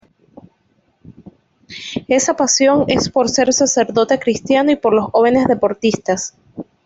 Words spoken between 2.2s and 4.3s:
pasión es por ser sacerdote